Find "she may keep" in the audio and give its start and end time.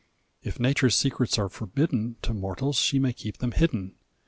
2.77-3.37